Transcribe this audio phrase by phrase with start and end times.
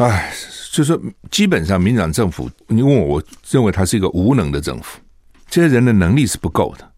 [0.00, 0.32] 哎，
[0.72, 0.98] 就说
[1.30, 4.98] 基本上民进党政府，你问我，我认为他是一个无能的政府，
[5.50, 6.90] 这些人的能力是不够的。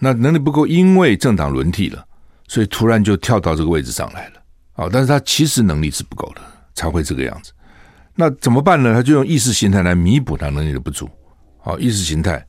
[0.00, 2.04] 那能力不够，因为政党轮替了，
[2.48, 4.42] 所以突然就跳到这个位置上来了。
[4.72, 6.42] 啊，但是他其实能力是不够的，
[6.74, 7.52] 才会这个样子。
[8.16, 8.92] 那怎么办呢？
[8.94, 11.08] 他就用意识形态来弥补他能力的不足。
[11.58, 12.44] 好，意识形态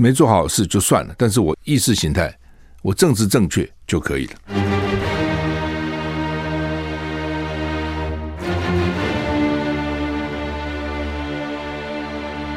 [0.00, 2.36] 没做好事就算了，但是我意识形态，
[2.82, 4.89] 我政治正确就可以了。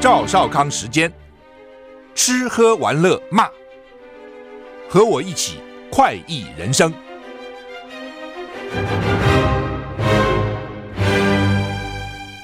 [0.03, 1.09] 赵少康时间，
[2.13, 3.48] 吃喝玩乐骂，
[4.89, 6.94] 和我一起快意人生。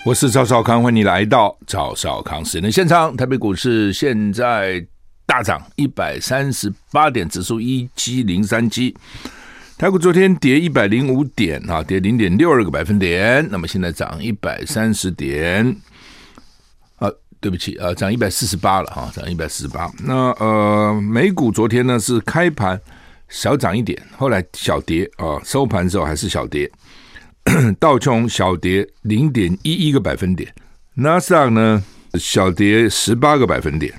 [0.06, 3.18] 我是赵少康，欢迎你来到赵少康时间的现场。
[3.18, 4.82] 台北股市现在
[5.26, 8.96] 大涨一百三十八点，指数一七零三七。
[9.78, 13.46] 台股昨天跌一百零五点啊，跌零点六二个百分点。
[13.52, 15.76] 那么现在涨一百三十点，
[17.40, 19.90] 对不起啊，涨一百四十八了哈，涨一百四十八。
[20.04, 22.80] 那呃，美股昨天呢是开盘
[23.30, 26.70] 小涨一点，后来小跌啊，收盘之后还是小跌。
[27.80, 30.54] 道琼小跌零点一一个百分点，
[30.94, 31.84] 纳斯达克呢
[32.16, 33.94] 小跌十八个百分点，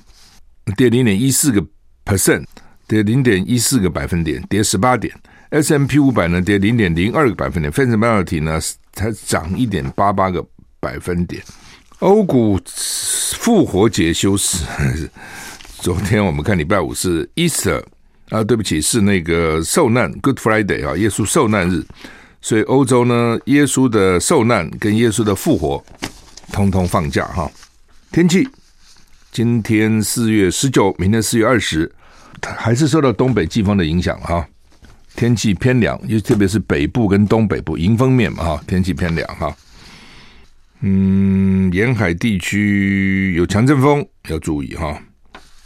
[0.76, 1.64] 跌零点一四个
[2.04, 2.44] percent，
[2.86, 5.12] 跌零点一四个百分点，跌十八点。
[5.48, 8.60] S M P 五百呢跌零点零二个百分点，费城半导体呢
[8.92, 10.46] 才涨一点八八个
[10.78, 11.42] 百分点。
[12.00, 12.58] 欧股
[13.38, 14.64] 复活节休市，
[15.80, 17.82] 昨天我们看礼拜五是 Easter
[18.30, 21.84] 啊，对不起，是那个受难 Good Friday 啊，耶稣受难日。
[22.40, 25.84] 所以欧洲呢，耶稣的受难跟耶稣的复活，
[26.50, 27.50] 通通放假哈。
[28.10, 28.48] 天气，
[29.30, 31.92] 今天四月十九，明天四月二十，
[32.40, 34.46] 还是受到东北季风的影响哈。
[35.16, 39.54] 天气偏凉，尤其特别是北部跟东北部迎风面嘛哈，天气偏凉哈。
[40.82, 44.98] 嗯，沿海地区有强阵风，要注意哈。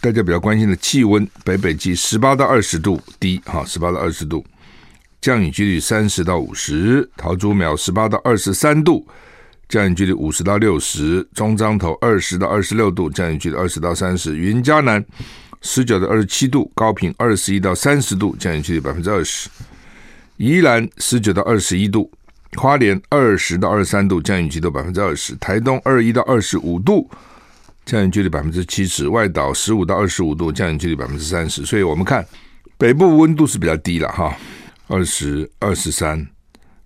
[0.00, 4.44] 大家比较关心的气温，北北基十八到二十度低哈，十八到二十度。
[5.20, 9.06] 降雨几率三十到五十，桃竹苗十八到二十三度，
[9.68, 15.02] 降雨几率五十到六十，中彰投二十到二十六度，降雨几率二十到三十，云嘉南
[15.62, 19.48] 十九到二十七度，高屏二十一到三十度，降雨几率百分之二十，
[20.36, 22.10] 宜兰十九到二十一度，
[22.56, 27.10] 花莲二十到二十三度，降雨几率百分之二十，台东二一到二十五度，
[27.84, 32.26] 降雨几率百分之七十，外岛十五到二十五度，降雨几率百分之三十，所以我们看
[32.78, 34.36] 北部温度是比较低了哈。
[34.86, 36.26] 二十二十三，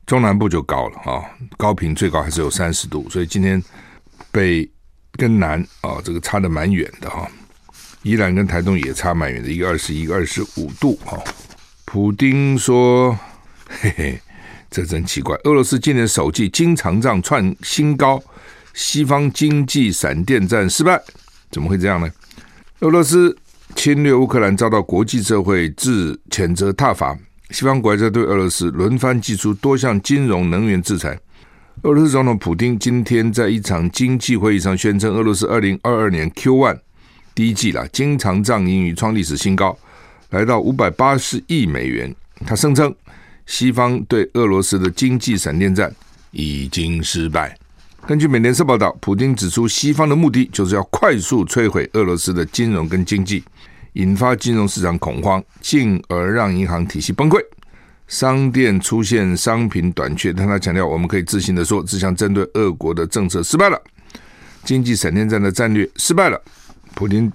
[0.07, 1.25] 中南部就高了哈，
[1.57, 3.63] 高屏最高还是有三十度，所以今天
[4.31, 4.69] 北
[5.13, 7.29] 跟南啊，这个差得蛮远的哈。
[8.05, 11.21] 宜兰跟台东也差蛮远的，一个二十一个二十五度哈。
[11.85, 13.19] 普丁说
[13.69, 14.21] ：“嘿嘿，
[14.71, 18.23] 这真奇怪，俄罗斯今年首季经常账创新高，
[18.75, 21.01] 西方经济闪电战失败，
[21.51, 22.11] 怎么会这样呢？
[22.81, 23.37] 俄罗斯
[23.75, 27.17] 侵略乌克兰遭到国际社会致谴责挞伐。”
[27.51, 31.19] 西方国家对俄罗斯轮番祭出多项金融、能源制裁。
[31.83, 36.79] 俄罗斯总统普丁今天在一场经济会议上宣称，俄罗斯二零二二年 Q one
[37.35, 39.79] 第一季啦，经常账盈余创历史新高，
[40.29, 42.15] 来到五百八十亿美元。
[42.47, 42.95] 他声称，
[43.49, 45.93] 西方对俄罗斯的经济闪电战
[46.31, 47.59] 已经失败。
[48.07, 53.43] 根据美联社报道，普京指出，西方的目的就是要快速摧毁俄罗斯的金融跟经济。
[53.95, 57.41] 引发金融市场恐慌，进而让银行体系崩溃，
[58.07, 60.33] 商店出现商品短缺。
[60.33, 63.83] 但他强调，我们可以自信地说，这项针对俄国的政策失败了，
[64.63, 66.41] 经济闪电战的战略失败了。
[66.95, 67.33] 普京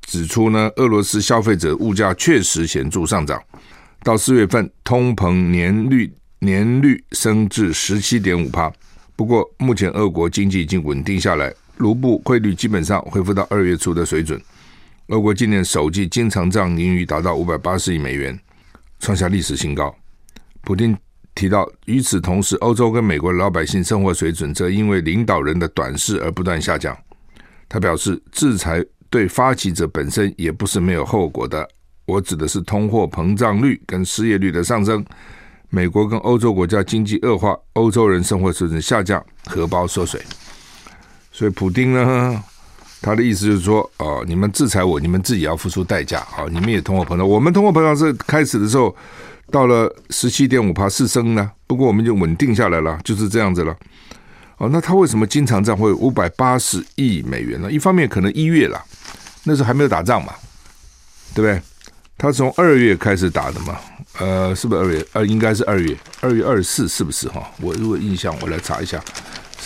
[0.00, 3.40] 指出呢，俄罗斯消费者物价确实显著上涨，
[4.04, 8.70] 到四月份，通膨年率年率升至十七点五趴。
[9.16, 14.38] 不过，目前俄国经济已经稳定下来，卢布汇率基本上恢复到二月初的水准。
[15.08, 18.38] 俄国今年首季经常账盈余达到五百八十亿美元，
[19.00, 19.94] 创下历史新高。
[20.60, 20.94] 普丁
[21.34, 26.94] 提到，与此同时，欧洲跟美国老百姓生活水准则因为领导人的短视而不断下降。
[27.70, 31.66] 他表示，制裁对发起者本身也不是没有后果的。
[32.06, 35.04] 我指的是通货膨胀率跟失业率的上升，
[35.70, 40.20] 美国跟欧洲国家经济恶化，欧洲人生活水准下降，荷包缩水。
[41.32, 42.42] 所以，普丁呢？
[43.02, 46.46] 他的意思就是说，哦，你们制裁我，你们自己要付出代价啊！
[46.50, 48.96] 你们也通货膨胀，我们通货膨胀是开始的时候
[49.50, 53.76] 到了十七点五趴是升呢，不过我们就稳定下来了，就是这样子了。
[54.56, 57.70] 哦，那他为什么经常这样会有五百八十亿美元呢？
[57.70, 58.82] 一方面可能一月了，
[59.42, 60.32] 那时候还没有打仗嘛，
[61.34, 61.60] 对不对？
[62.16, 63.78] 他从二月开始打的嘛，
[64.18, 65.06] 呃，是不是二月？
[65.12, 67.50] 呃，应该是二月，二月二十四是不是哈？
[67.60, 69.02] 我如果印象，我来查一下。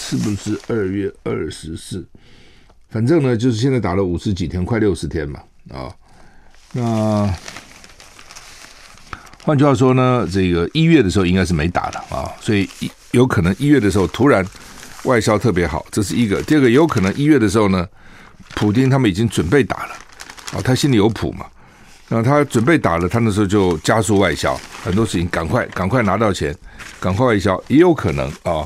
[0.00, 2.06] 是不是二月二十四？
[2.88, 5.40] 反正呢，就是现在打了五十几天，快六十天嘛，
[5.70, 5.92] 啊，
[6.72, 7.34] 那
[9.42, 12.68] 换句话说呢，这个一月的时候应该是没打的啊，所以
[13.10, 14.42] 有可能一月的时候突然
[15.02, 16.40] 外销特别好，这是一个。
[16.42, 17.86] 第二个，有可能一月的时候呢，
[18.54, 19.94] 普丁他们已经准备打了，
[20.52, 21.44] 啊，他心里有谱嘛，
[22.10, 26.56] 那他准备打了，他那时候就加速外销，很多事情赶快赶快拿到钱，
[26.98, 28.64] 赶快外销，也有可能啊，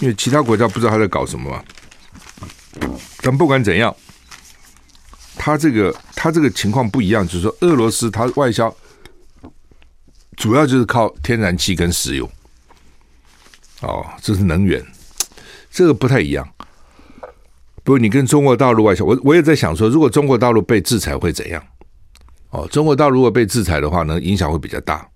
[0.00, 1.64] 因为其他国家不知道他在搞什么嘛。
[3.22, 3.94] 但不管怎样，
[5.36, 8.74] 他这个他这个情况不一样，就是说，俄罗斯它外销
[10.36, 12.30] 主要就是靠天然气跟石油，
[13.80, 14.84] 哦，这是能源，
[15.70, 16.46] 这个不太一样。
[17.82, 21.62] 不过你跟中国大陆外销，我我也在想说，如果中国大陆被制裁会怎样？
[22.52, 25.08] 哦，中国大陆如果被制裁的话呢，影响会比较大，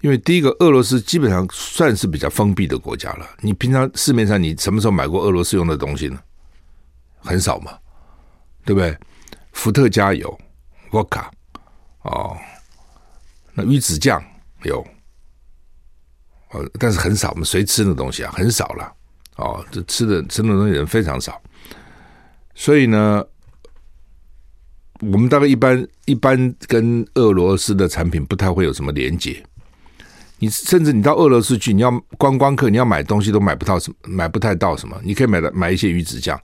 [0.00, 3.28] 因为第一个，俄罗斯基本上算是比较封闭的国家了。
[3.40, 6.18] 你平常市面上你什么时候买过俄罗斯用的东西呢？
[7.20, 7.76] 很少嘛，
[8.64, 8.96] 对不对？
[9.52, 10.38] 伏特加有，
[10.92, 11.30] 沃卡
[12.02, 12.34] 哦，
[13.52, 14.22] 那鱼子酱
[14.62, 14.86] 有，
[16.52, 18.32] 呃，但是很少嘛，谁吃那东西啊？
[18.34, 18.92] 很少了
[19.36, 21.38] 哦，这吃的吃的东西人非常少，
[22.54, 23.22] 所以呢，
[25.00, 29.42] 我们大概一般一般跟俄罗斯的产品不太会有什么连接。
[30.40, 34.96] 你甚至你到俄罗斯去，你要观光客，你要买东西都买不到什么，买不太到什么。
[35.02, 36.40] 你可以买的买一些鱼子酱。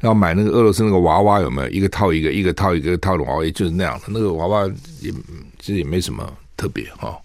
[0.00, 1.68] 然后买那个俄罗斯那个娃娃有没有？
[1.70, 4.04] 一个套一个，一个套一个，套的娃娃就是那样的。
[4.08, 4.64] 那个娃娃
[5.00, 5.10] 也
[5.58, 7.18] 其实也没什么特别哈、哦，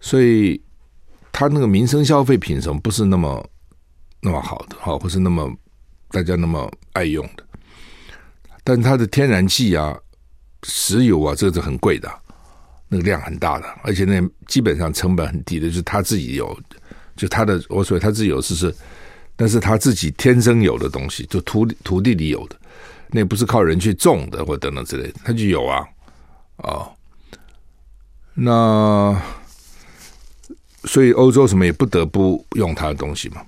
[0.00, 0.60] 所以
[1.30, 3.48] 它那个民生消费品什么不是那么
[4.20, 5.48] 那么好的哈，不是那么
[6.10, 7.44] 大家那么爱用的。
[8.62, 9.96] 但它的天然气啊、
[10.64, 12.10] 石油啊，这个是很贵的，
[12.88, 16.58] 那个量很大的，而且那基本上成本很低的，就是他自己有，
[17.16, 18.74] 就他的我所谓他自己有是是。
[19.36, 22.56] 但是他自己天生有的东西，就土土地里有的，
[23.08, 25.78] 那不是靠人去种的或等等之类的，他就有啊，
[26.56, 26.92] 啊、哦，
[28.34, 29.22] 那
[30.84, 33.40] 所以欧洲什么也不得不用他的东西嘛。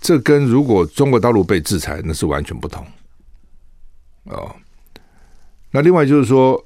[0.00, 2.86] 这跟如果中国大陆被制裁，那是完全不同。
[4.28, 4.54] 哦，
[5.70, 6.62] 那另外就是说，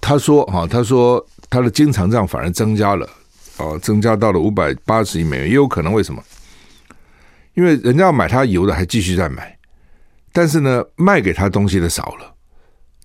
[0.00, 3.08] 他说哈，他说他的经常账反而增加了，
[3.56, 6.22] 哦，增加到了五百八十亿美元，也有可能为什么？
[7.54, 9.56] 因为人家要买他油的还继续在买，
[10.32, 12.34] 但是呢，卖给他东西的少了，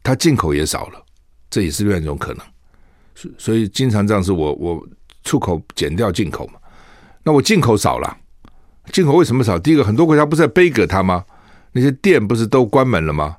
[0.04, 1.02] 他进口也少了，
[1.50, 2.46] 这也是另外一种可能。
[3.16, 4.88] 所所以经常这样是我我
[5.24, 6.60] 出口减掉进口嘛，
[7.24, 8.18] 那我进口少了，
[8.92, 9.60] 进口为什么少？
[9.60, 11.24] 第一个，很多国家不是在杯葛他吗？
[11.72, 13.38] 那些店不是都关门了吗？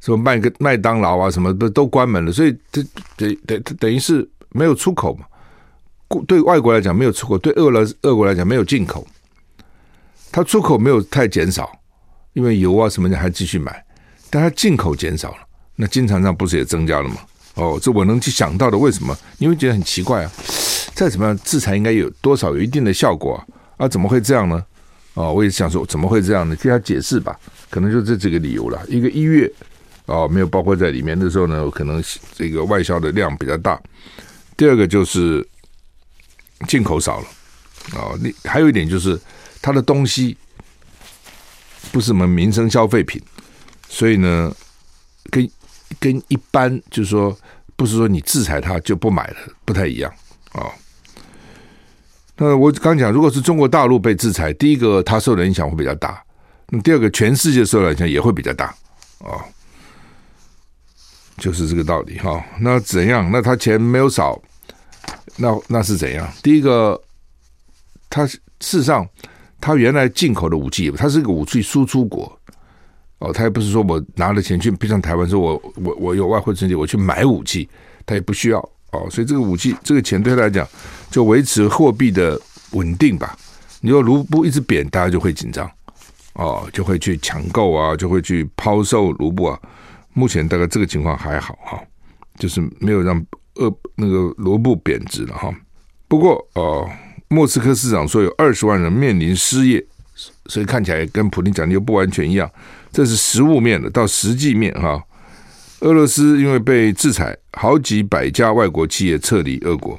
[0.00, 2.32] 什么麦个麦当劳啊，什么不都关门了？
[2.32, 2.82] 所以这
[3.16, 5.26] 等等等于是没有出口嘛。
[6.26, 9.06] 对外国来讲没有出口，对俄罗俄国来讲没有进口。
[10.32, 11.70] 它出口没有太减少，
[12.32, 13.84] 因为油啊什么的还继续买，
[14.30, 15.38] 但它进口减少了，
[15.76, 17.16] 那经常上不是也增加了吗？
[17.54, 19.16] 哦，这我能去想到的，为什么？
[19.38, 20.32] 你会觉得很奇怪啊？
[20.94, 23.84] 再怎么样制裁应该有多少有一定的效果啊？
[23.84, 24.64] 啊，怎么会这样呢？
[25.14, 26.56] 哦，我也想说怎么会这样呢？
[26.56, 27.38] 替他解释吧，
[27.68, 28.80] 可能就这几个理由了。
[28.88, 29.50] 一个一月
[30.10, 32.02] 哦没有包括在里面的时候呢，可能
[32.34, 33.80] 这个外销的量比较大。
[34.56, 35.46] 第二个就是
[36.68, 37.26] 进口少了
[37.94, 39.18] 哦，那还有一点就是。
[39.62, 40.34] 他的东西
[41.92, 43.22] 不是什么民生消费品，
[43.90, 44.50] 所以呢，
[45.30, 45.50] 跟
[45.98, 47.38] 跟一般就是说，
[47.76, 50.10] 不是说你制裁他就不买了，不太一样
[50.52, 50.72] 啊、哦。
[52.36, 56.24] 那我刚讲，如果是中国大陆被制裁，第一个他受的影响会比较大，
[56.70, 58.64] 那第二个全世界受的影响也会比较大
[59.18, 59.44] 啊、哦，
[61.40, 63.28] 就是这个道理哈、那怎样？
[63.32, 64.40] 那他钱没有少，
[65.36, 66.30] 那那是怎样？
[66.40, 67.02] 第一个，
[68.08, 69.04] 他事实上。
[69.62, 72.34] 他原来进口的武器，他是一个武器输出国，
[73.18, 77.68] 哦，他也不是说我拿了钱去，不像台湾说我我我有外汇存底，我去买武器，
[78.06, 78.58] 他也不需要
[78.92, 80.66] 哦，所以这个武器这个钱对他来讲，
[81.10, 83.36] 就维持货币的稳定吧。
[83.82, 85.70] 你说卢布一直贬，大家就会紧张，
[86.32, 89.60] 哦，就会去抢购啊，就会去抛售卢布啊。
[90.12, 91.82] 目前大概这个情况还好哈，
[92.38, 93.16] 就是没有让
[93.54, 95.54] 呃那个卢布贬值了哈。
[96.08, 96.88] 不过哦。
[97.32, 99.86] 莫斯科市长说有二十万人面临失业，
[100.46, 102.50] 所以看起来跟普京讲的又不完全一样。
[102.90, 105.00] 这是实物面的，到实际面哈。
[105.78, 109.96] 俄罗斯因为被制裁，好几百家外国企业撤离俄国。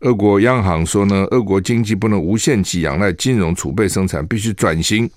[0.00, 5.08] 俄国央行说呢，俄国经济不能无限期仰赖金融储备生产，必须转型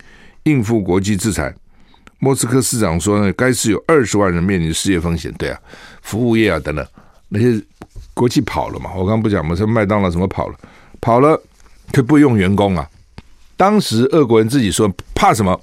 [0.43, 1.51] 应付国际制裁。
[2.23, 5.29] 莫斯科市长说呢，该市有二十万人面临失业风险。
[5.37, 5.59] 对啊，
[6.01, 6.87] 服务业啊等等
[7.27, 7.61] 那些
[8.13, 8.91] 国企跑了嘛？
[8.93, 10.55] 我刚刚不讲嘛，说麦当劳什么跑了？
[11.01, 11.37] 跑了，
[11.91, 12.89] 可不用员工啊，
[13.57, 15.59] 当时俄国人自己说怕什么？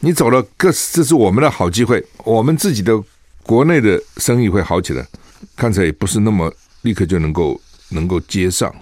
[0.00, 2.98] 你走了，这这是我们的好机会，我们自己的
[3.42, 5.06] 国内的生意会好起来。
[5.54, 8.74] 看起来也不是那么立刻就能够能够接上。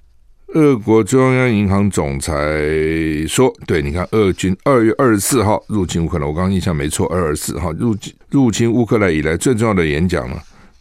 [0.55, 2.33] 俄国中央银行总裁
[3.27, 10.37] 说：“对，你看，俄军二月二十四号入侵乌克兰，我刚刚印象没错，二二四号入侵入侵乌克兰以来最重要的演讲呢，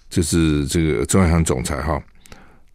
[0.08, 2.00] 就是这个中央银行总裁哈，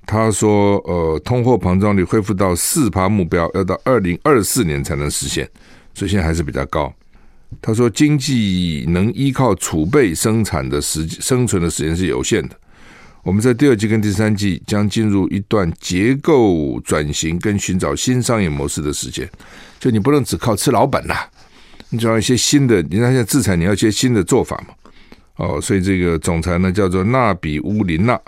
[0.06, 5.50] 他说，呃，通货膨胀率恢复到四趴目标要到二零二四年才能实现，
[5.94, 6.94] 所以现在还是比较高。
[7.62, 12.58] 他说，经济能依靠储备生产的时生存的时间是有限的。”
[13.24, 19.30] 我们在第二季跟第三季将进入一段结构转型跟寻找新商业模式的时间，
[19.80, 21.30] 就你不能只靠吃老本啦，
[21.90, 22.82] 你就要一些新的。
[22.84, 24.74] 你看现在制裁，你要一些新的做法嘛。
[25.36, 28.20] 哦，所以这个总裁呢叫做纳比乌林娜，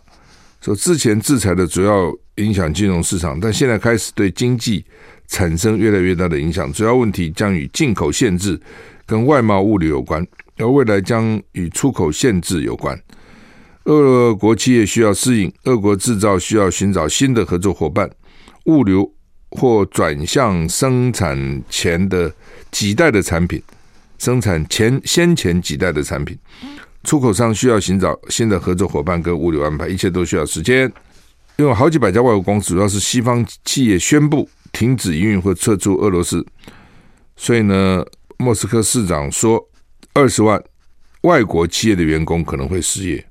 [0.62, 4.86] 说之前制裁的主要影响金融市场，但现在开始对经济
[5.28, 6.72] 产生越来越大的影响。
[6.72, 8.60] 主要问题将与进口限制
[9.06, 10.26] 跟外贸物流有关，
[10.58, 12.98] 而未来将与出口限制有关。
[13.86, 18.10] 俄国企业需要适应，俄国制造需要寻找新的合作伙伴，
[18.66, 19.12] 物流
[19.50, 22.32] 或转向生产前的
[22.70, 23.62] 几代的产品，
[24.20, 26.38] 生产前先前几代的产品，
[27.04, 30.92] 出口商需要寻找新的合作伙伴跟物流安排，一切都需要时间。
[31.58, 36.46] 因为好几百家外国公司，主要是西方企业宣布停止营运或撤出俄罗斯，
[37.36, 38.06] 所以呢，
[38.38, 39.60] 莫斯科市长说，
[40.14, 40.64] 二十万
[41.22, 43.26] 外国企业的员工可能会失业。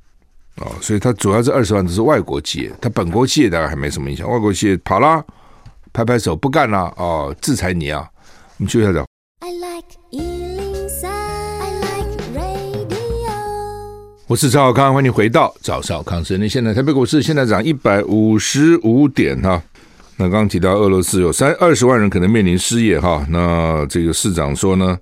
[0.61, 4.31] 哦，所以他主要是二十万都是外国企业，他本国企业大概还没什么影响。
[4.31, 5.25] 外国企业跑啦，
[5.93, 8.07] 拍拍手不干了，哦，制裁你啊！
[8.59, 9.07] 我们就要聊。
[9.41, 13.33] I like 103, I like radio。
[14.27, 16.47] 我是赵小康，欢迎回到赵少康时间。
[16.47, 19.63] 现在台北股市现在涨一百五十五点哈。
[20.19, 23.27] 那刚刚提到俄罗斯有三二十万人可能面临失业哈。
[23.31, 24.99] 那这个市长说呢？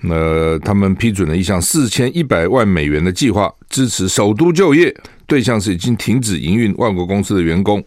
[0.00, 4.94] 那他们批准了一项四千一百万美元的计划，支持首都就业，
[5.26, 7.84] 对象是已经停止营运外国公司的员工，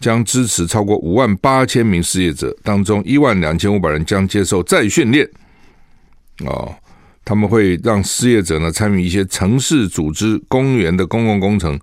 [0.00, 5.26] 将支持超过五万八千名失业者，当中一万两千五百人将接受再训练。
[6.44, 6.74] 哦，
[7.24, 11.80] 他们会让失业者呢参与一些城市组织、公园的公共工程。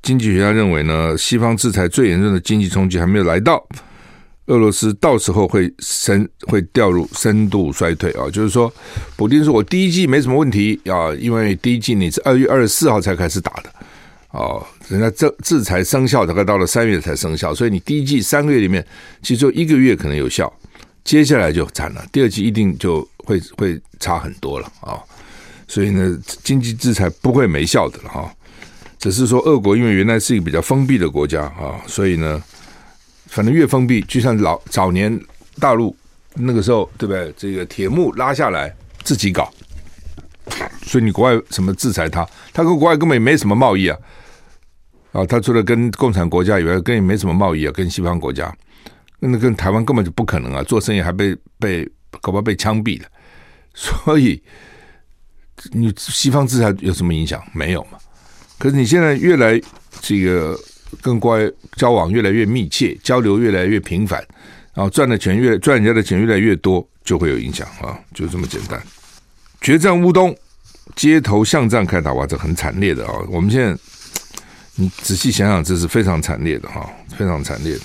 [0.00, 3.62] 经济学家认为呢，西方制裁最严重的经济冲击还没有来到。
[4.48, 8.72] 俄罗斯到时候会深会掉入深度衰退啊，就是说，
[9.14, 13.70] 普丁说我第一季没什么问题啊，因为第一季你是二月二十四号才开始打的
[14.30, 18.84] 哦，人家制制裁生效大概到了三月才生效，所以你第一季三个月里面
[19.22, 20.50] 其实就一个月可能有效，
[21.04, 24.96] 接下来就惨了，第二季一定就会会差很多了啊，
[25.66, 28.32] 所以呢，经济制裁不会没效的了哈，
[28.98, 32.42] 只是说俄国因为原来是一个比较封闭的国家啊，所以呢。
[33.28, 35.16] 反正越封闭，就像老早年
[35.60, 35.94] 大陆
[36.34, 37.32] 那个时候，对不对？
[37.36, 39.52] 这个铁幕拉下来，自己搞，
[40.82, 43.96] 所以你国外什么制裁他，他跟国外根本也没什么贸易啊。
[45.12, 48.52] 啊，他除了跟共产国家以外，跟也没什么贸易啊，跟西方国家，
[49.18, 51.88] 那跟台湾根本就不可能啊，做生意还被被
[52.22, 53.08] 搞不好被枪毙了。
[53.74, 54.42] 所以
[55.72, 57.42] 你西方制裁有什么影响？
[57.52, 57.98] 没有嘛。
[58.58, 59.60] 可是你现在越来
[60.00, 60.58] 这个。
[61.02, 64.24] 跟国外交往越来越密切，交流越来越频繁，
[64.74, 68.82] 然后赚的钱越赚人家的钱越来越多，就会有影响啊，就这么简单。
[69.60, 70.36] 决战乌东，
[70.96, 73.12] 街头巷战开打，哇，这很惨烈的啊！
[73.28, 73.76] 我们现在
[74.76, 77.80] 你仔细想想，这是非常惨烈的哈，非常惨烈的。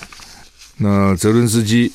[0.78, 1.92] 那泽伦斯基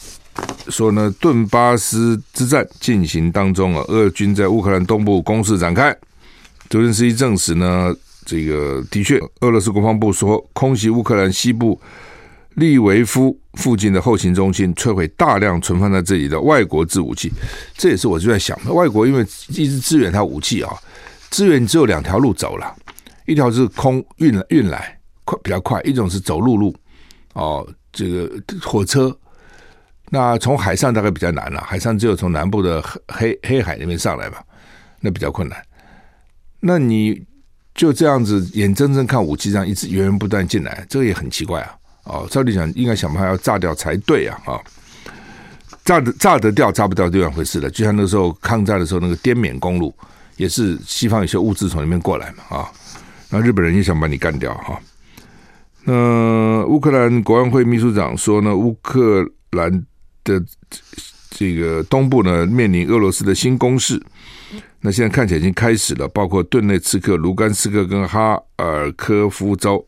[0.68, 5.96] 说呢，顿巴斯之战进行当中啊，俄军在乌克兰东部攻势展开。
[6.68, 7.94] 泽伦斯基证实呢。
[8.28, 11.80] 这个的确，俄罗斯国防部说，空袭乌克兰西部
[12.56, 17.32] 利维夫附近的后勤中心，摧毁大量存放在这里的外国制武器。
[17.78, 20.76] 这也是我就在想，外国因为一直支援他武器啊，
[21.30, 22.76] 支援只有两条路走了，
[23.25, 26.76] 一条是空运运来快比较快，一种是走陆路
[27.32, 28.30] 哦，这个
[28.61, 29.16] 火车。
[30.11, 34.44] 那从海上大概比较难了，海上只有从南部的黑黑海那边上来吧，
[35.00, 35.58] 那比较困难。
[36.61, 37.26] 那你？
[37.78, 41.70] 就这样子，眼睁睁看武器这样一直源源不断进来，这个也很奇怪啊！
[42.02, 44.37] 哦，照理讲应该想办法要炸掉才对啊！
[44.44, 44.58] 啊，
[45.85, 47.70] 炸得炸得掉，炸不掉就两回事了。
[47.70, 49.94] 就像那时候抗战的时候，那个滇缅公路
[50.37, 52.68] 也是西方有些物资从那边过来嘛啊，
[53.30, 54.76] 那日本人也想把你干掉哈。
[55.85, 59.70] 那乌克兰国安会秘书长说呢，乌克兰
[60.25, 60.42] 的
[61.30, 64.02] 这个东部呢面临俄罗斯的新攻势。
[64.81, 69.85] 那现在看起来已经开始了，包括顿内茨克、卢甘斯克跟哈尔科夫州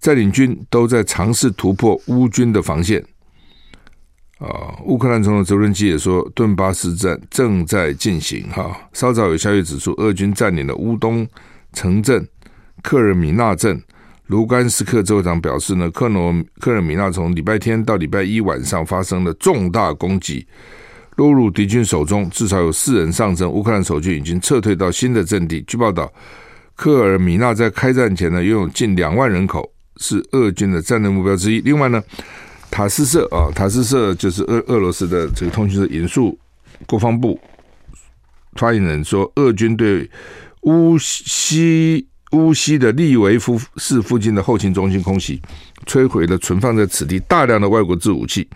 [0.00, 3.04] 占领军都在尝试突破乌军的防线。
[4.38, 8.48] 啊，乌克兰总统泽伦基也说，顿巴斯战正在进行。
[8.50, 11.24] 哈，稍早有消息指出，俄军占领了乌东
[11.72, 12.26] 城镇
[12.82, 13.80] 克尔米纳镇。
[14.26, 20.46] 卢甘斯克州长表示呢，克罗克尔米纳从礼拜天到礼拜一晚上发生了重大攻击，
[21.22, 23.48] 落入敌军手中，至少有四人丧生。
[23.48, 25.62] 乌克兰守军已经撤退到新的阵地。
[25.68, 26.12] 据报道，
[26.74, 31.60] 克尔米纳在开战前呢，拥有近两万人口，是俄军的战略目标之一。
[31.60, 32.02] 另外呢，
[32.72, 36.36] 塔斯社啊，塔斯社就是俄俄罗斯的这个通讯社，引述
[36.86, 37.38] 国防部
[38.54, 40.10] 发言人说，俄军对
[40.62, 45.40] 乌西乌西的利维夫市附近的后勤中心空袭，
[45.86, 48.48] 摧毁了存放在此地大量的外国制武器，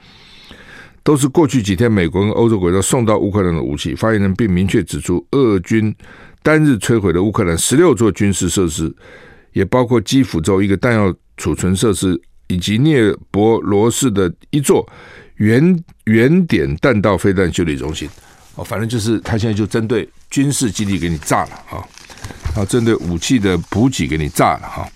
[1.06, 3.94] 都是过去几天美国跟欧洲国家送到乌克兰的武器。
[3.94, 5.94] 发言人并明确指出，俄军
[6.42, 8.92] 单日摧毁了乌克兰十六座军事设施，
[9.52, 12.20] 也包括基辅州一个弹药储存设施。
[12.48, 14.88] 以及聂伯罗市的一座
[15.34, 18.08] 原原点弹道飞弹修理中心，
[18.54, 21.82] 哦，反正就是他现在就针对军事基地给你炸了啊，
[22.54, 24.88] 啊，针对武器的补给给你炸了哈。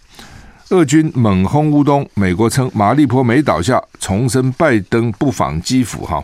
[0.70, 6.22] 俄军猛轰乌东，美国称马利坡没倒下，重申拜登不访基辅哈。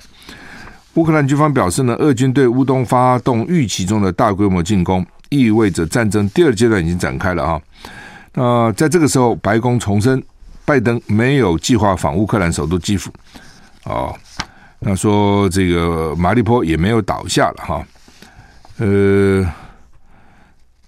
[0.95, 7.61] 乌克兰军方表示呢，俄军对乌东发动预期中的大规模进攻，意味着战争第二阶段已经展开了哈。
[8.35, 10.23] 那在这个时候，白宫重申。
[10.65, 13.09] 拜登没有计划访乌克兰首都基辅，
[13.85, 14.13] 哦，
[14.81, 17.87] 那说这个马利坡也没有倒下了哈。
[18.79, 19.47] 呃，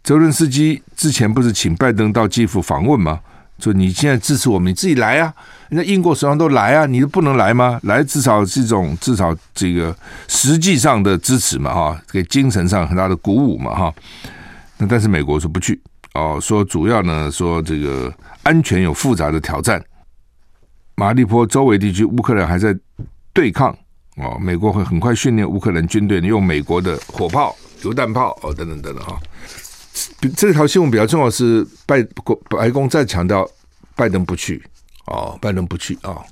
[0.03, 3.21] 泽伦斯基之前不是请拜登到基辅访问吗？
[3.59, 5.35] 说你现在支持我们，你自己来啊！
[5.69, 7.79] 人家英国首相都来啊，你都不能来吗？
[7.83, 9.95] 来至少是一种至少这个
[10.29, 13.95] 实际上的支持嘛哈，给精神上很大的鼓舞嘛哈。
[14.77, 15.81] 那但是美国说不去
[16.15, 18.13] 哦，说主要呢说这个。
[18.45, 19.85] 安全有复杂的挑战，
[20.95, 22.75] 马利坡周围地区乌克兰还在
[23.35, 23.77] 对抗
[24.17, 29.21] 哦，美国会很快训练乌克兰军队用美国的火炮、榴弹炮哦等等等等哈。
[30.37, 32.03] 这条新闻比较重要是拜
[32.49, 33.49] 白宫再强调
[33.97, 34.63] 拜登不去
[35.07, 36.25] 哦，拜登不去啊、哦。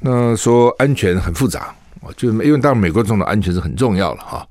[0.00, 1.74] 那说安全很复杂，
[2.16, 4.46] 就因为当然美国总统安全是很重要了哈，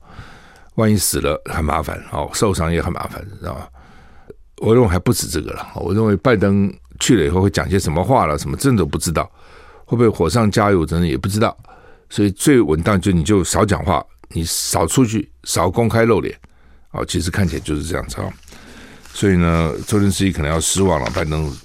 [0.76, 3.70] 万一死了很麻烦哦，受伤也很麻烦，知道吧？
[4.58, 5.68] 我认为还不止这个了。
[5.76, 9.30] 我认为拜登去了以后会讲些什么话了，什么真的不知道，
[9.86, 11.56] 会不会火上加油，真的也不知道。
[12.10, 16.38] 所以最稳当就你就少讲话，你少出去，少公开露脸。
[16.98, 18.34] 好，其实看起来就是这样子啊。
[19.14, 21.08] 所以呢，泽连斯基可能要失望了。
[21.14, 21.56] 拜登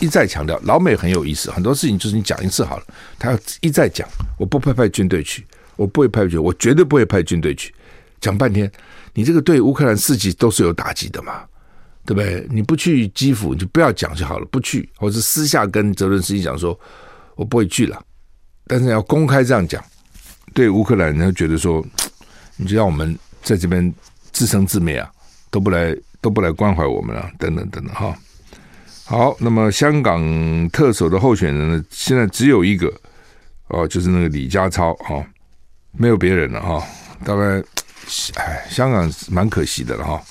[0.00, 2.84] 一再强调，老美很有意思，很多事情就是你讲一次好了，
[3.18, 4.08] 他要一再讲，
[4.38, 7.74] 我不派派军队去，我不会派去，我绝对不会派军队去。
[8.18, 8.72] 讲半天，
[9.12, 11.42] 你这个对乌克兰士气都是有打击的嘛。
[12.04, 12.44] 对不对？
[12.50, 14.46] 你不去基辅，你就不要讲就好了。
[14.46, 16.76] 不去，或者私下跟泽伦斯基讲说，
[17.36, 18.02] 我不会去了。
[18.66, 19.80] 但是要公开这样讲，
[20.52, 21.80] 对乌克兰人觉得说，
[22.58, 23.94] 你就让我们在这边
[24.32, 25.10] 自生自灭啊，
[25.50, 28.16] 都不来都不来关怀我们了，等等等等哈。
[29.04, 32.92] 好，那么香港特首的候选人呢，现在只有一个
[33.68, 35.24] 哦，就是那个李家超哈，
[35.92, 36.82] 没有别人了哈。
[37.24, 37.62] 大概
[38.36, 40.22] 哎，香港蛮可惜的了哈。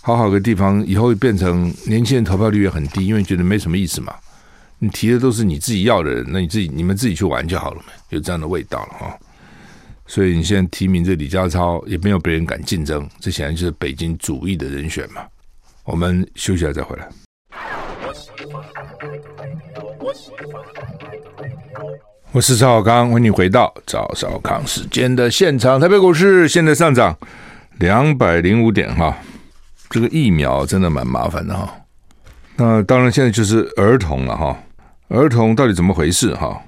[0.00, 4.12] 好好的地方，以后会变成年轻人投票率也很低，因为觉得没什么意思嘛。
[4.78, 9.18] 你提的都是你自己要的人，那你自己你们自己去玩就好了嘛，有这样的味道了哈。
[10.12, 15.22] 所以你现在提名这李家超，也没有别人敢竞争，这显然就是北京主义的人选嘛。
[15.84, 17.08] 我们休息一下再回来。
[22.30, 25.80] 我是赵少康，欢迎回到赵少康时间的现场。
[25.80, 27.16] 台北股市现在上涨
[27.78, 29.16] 两百零五点哈。
[29.88, 31.74] 这个疫苗真的蛮麻烦的哈，
[32.56, 34.62] 那当然现在就是儿童了哈，
[35.08, 36.62] 儿童到底怎么回事哈？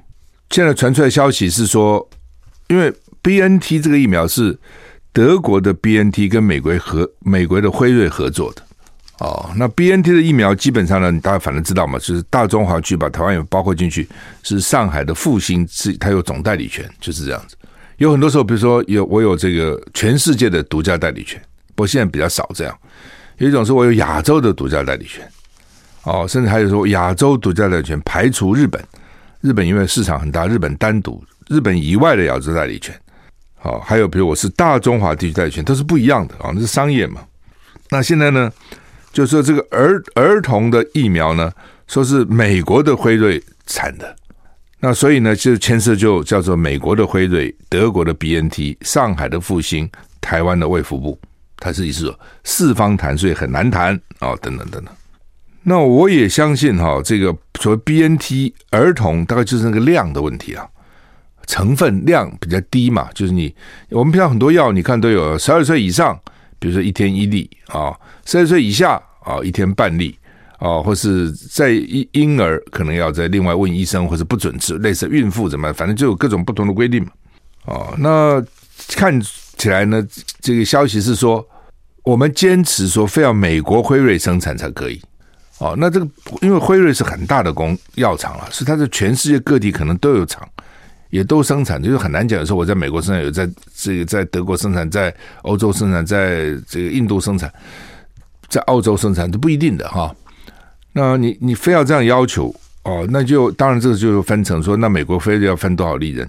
[0.49, 2.09] 现在传出来消息是说，
[2.69, 2.91] 因为
[3.25, 4.57] BNT 这个疫苗是
[5.11, 8.63] 德国的 BNT 跟美国和美国的辉瑞合作的
[9.19, 14.07] 哦，那 BNT 的疫苗基本上呢，大家反正知道嘛，就是大中华区把台湾也包括进去，
[14.43, 17.57] 是上海的复兴是它有总代理权，就是这样子。
[17.97, 21.41] 有很多时候，比如说有我有这个全世界的独家代理权，
[21.75, 22.77] 不过现在比较少这样。
[23.39, 25.27] 有一种是我有亚洲的独家代理权，
[26.03, 28.85] 哦，甚至还有说亚洲独家代理权排除日本，
[29.41, 32.93] 日本因为市场很大，日本单独日本以外的亚洲代理权，
[33.65, 37.23] 好，还有比如我是大中华地区代理权，都是不一样的啊，那是商业嘛。
[37.89, 38.53] 那现在呢，
[39.11, 41.51] 就说这个儿儿童的疫苗呢，
[41.87, 44.15] 说是美国的辉瑞产的，
[44.81, 51.19] 那所以呢，就牵涉就叫做美国的辉瑞、德国的 BNT、上海的复星、台湾的卫福部。
[51.57, 54.95] 他是意思说四方谈，所以很难谈啊、哦，等等等等。
[55.63, 60.69] 那我也相信哈，这个所谓 BNT 儿童大概就是那个量的问题啊，
[61.47, 63.55] 成分量比较低嘛，就是你
[63.91, 66.19] 我们平常很多药，你看都有十二岁以上，
[66.59, 70.19] 比如说一天一粒啊，十二岁以下啊一天半粒
[70.59, 77.11] 啊，或是在婴婴儿可能要再另外问医生，或者不准吃，类似孕妇怎么样，反正就有各种不同的规定嘛。
[77.67, 78.43] 哦，那
[78.97, 79.21] 看
[79.57, 80.07] 起来呢，
[80.41, 81.47] 这个消息是说，
[82.03, 85.01] 我们坚持说非要美国辉瑞生产才可以。
[85.59, 86.09] 哦，那这个
[86.43, 90.47] 因为辉瑞是很大的工药厂了，是它在全世界各地可能都有厂，
[91.15, 92.41] 也都生产，就是很难讲。
[92.41, 97.49] 有时候我在美国生产，有在这个在德国生产，在欧洲生产，在这个印度生产，
[98.49, 100.13] 在澳洲生产都不一定的哈。
[100.93, 106.29] 那你你非要这样要求哦，那就当然这个就分成说，那美国非得要分多少利润？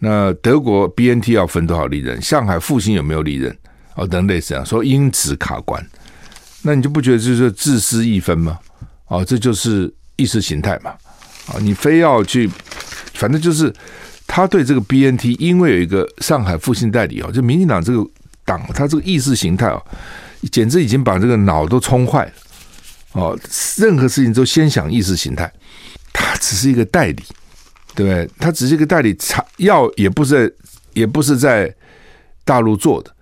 [0.00, 2.20] 那德国 BNT 要分多少利润？
[2.20, 3.56] 上海复兴有没有利润？
[3.94, 5.82] 哦，等类似这样说，因此卡关。
[6.60, 8.58] 那你就不觉得就是自私一分吗？
[9.06, 10.90] 哦，这就是意识形态嘛！
[11.46, 12.50] 啊，你非要去，
[13.14, 13.72] 反正就是
[14.26, 18.06] 他对这个 BNT，因为有一个上海复兴代理哦，就民进党这个
[18.44, 19.82] 党，他这个意识形态哦，
[20.52, 22.32] 简直已经把这个脑都冲坏了
[23.12, 23.38] 哦！
[23.76, 25.50] 任何事情都先想意识形态，
[26.12, 27.22] 他只是一个代理，
[27.94, 28.28] 对不对？
[28.38, 29.16] 他只是一个代理，
[29.58, 30.54] 药也不是，
[30.92, 31.72] 也不是在
[32.44, 33.14] 大陆做的。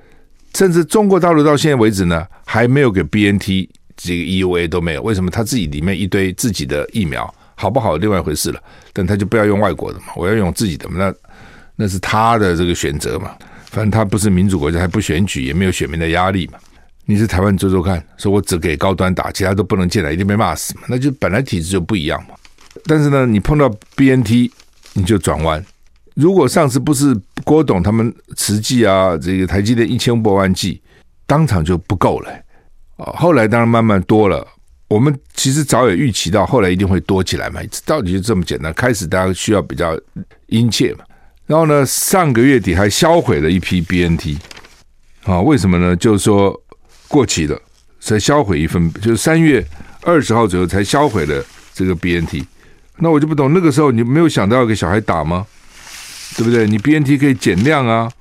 [0.55, 5.03] 甚至中国大陆到现在为止呢，还没有给 BNT 这个 EUA 都没有。
[5.03, 5.31] 为什么？
[5.31, 7.97] 他自己里面一堆自己的疫苗好不好？
[7.97, 8.61] 另外一回事了。
[8.93, 10.97] 但他就不要用外国的嘛，我要用自己的嘛。
[10.99, 11.15] 那
[11.77, 13.31] 那是他的这个选择嘛。
[13.67, 16.59] 反正他不是民主国家，还不选举，也没有选民的压力嘛。
[17.05, 20.83] 你是台湾做做看，说我只给高端打，其他都不能进来，一定被骂死嘛。
[20.89, 22.35] 那就本来体制就不一样嘛。
[22.85, 24.51] 但是呢，你碰到 BNT
[24.95, 25.65] 你就转弯。
[26.15, 30.83] 如果上次不是郭董他们慈济啊，这个台积电一千五百万计
[31.29, 32.31] 当场就不够了
[32.97, 34.45] 啊，后来当然慢慢多了。
[34.93, 38.71] 我们其实早也预期到，后来一定会多起来嘛，到底就这么简单。
[38.75, 39.99] 开始大家需要比较
[40.49, 41.05] 殷切嘛，
[41.47, 44.37] 然后呢，上个月底还销毁了一批 BNT
[45.25, 45.97] 啊，为什么呢？
[45.97, 46.55] 就是说
[47.09, 47.59] 过期了，
[48.01, 49.67] 才销毁一份，就是三月
[50.03, 52.45] 二十号左右才销毁了这个 BNT。
[52.99, 55.47] 那我就不懂，那个时候你没有想到要给小孩打吗？
[56.37, 56.67] 对不对？
[56.67, 58.13] 你 BNT 可以减量啊，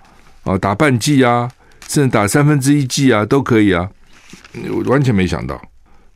[0.44, 1.52] 啊，打半剂啊，
[1.90, 3.90] 甚至打三分之一剂啊，都可以啊。
[4.70, 5.62] 我完全没想到。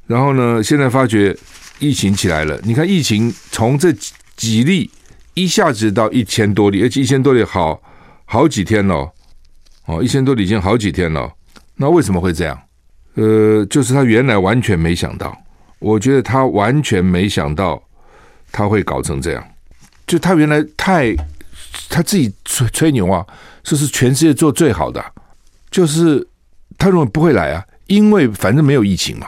[0.08, 1.36] 然后呢，现在发觉
[1.80, 2.60] 疫情起来了。
[2.64, 4.90] 你看，疫情从这几几例
[5.34, 7.82] 一下子到一千多例，而且一千多例好
[8.26, 9.12] 好几天了。
[9.86, 11.32] 哦，一千多例已经好几天了。
[11.76, 12.60] 那为什么会这样？
[13.16, 15.38] 呃，就是他原来完全没想到。
[15.80, 17.82] 我觉得他完全没想到
[18.52, 19.48] 他会搞成这样。
[20.08, 21.16] 就他原来太。
[21.90, 23.26] 他自己吹吹牛啊，
[23.64, 25.04] 说是全世界做最好的，
[25.70, 26.26] 就是
[26.78, 29.28] 他认为不会来啊，因为反正没有疫情嘛，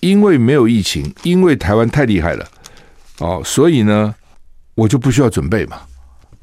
[0.00, 2.48] 因为没有疫情，因为台湾太厉害了
[3.18, 4.14] 哦，所以呢，
[4.74, 5.80] 我就不需要准备嘛，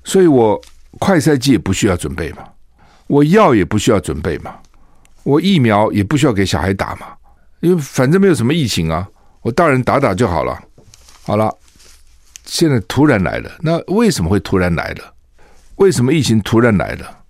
[0.03, 0.61] 所以我
[0.99, 2.43] 快赛季也不需要准备嘛，
[3.07, 4.55] 我药也不需要准备嘛，
[5.23, 7.07] 我疫苗也不需要给小孩打嘛，
[7.61, 9.07] 因为反正没有什么疫情啊，
[9.41, 10.59] 我大人打打就好了，
[11.23, 11.51] 好了。
[12.47, 15.13] 现在突然来了，那为什么会突然来了？
[15.77, 17.23] 为什么疫情突然来了？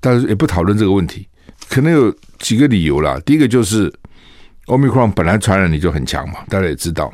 [0.00, 1.28] 但是也不讨论这个问题，
[1.68, 3.20] 可能有几个理由啦。
[3.26, 3.92] 第一个就是
[4.66, 7.12] Omicron 本来传染力就很强嘛，大家也知道。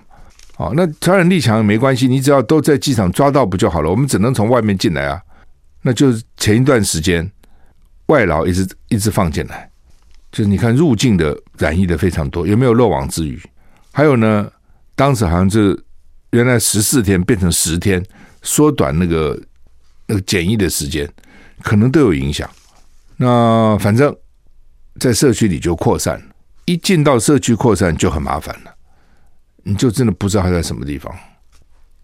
[0.56, 3.90] 哦，那传染力强没关系，你只要都在机场抓到不就好了？
[3.90, 5.20] 我们只能从外面进来啊。
[5.82, 7.30] 那就是前一段时间
[8.06, 9.70] 外劳一直一直放进来，
[10.30, 13.40] 就是你看入境的染疫的非常多，有没有漏网之鱼？
[13.92, 14.50] 还有呢，
[14.94, 15.78] 当时好像是。
[16.32, 18.00] 原来十四天变成十天，
[18.40, 19.36] 缩短那个
[20.06, 21.12] 那个检疫的时间，
[21.60, 22.48] 可能都有影响。
[23.16, 24.16] 那反正，
[25.00, 26.22] 在社区里就扩散，
[26.64, 28.74] 一进到社区扩散就很麻烦了，
[29.62, 31.14] 你就真的不知道他在什么地方。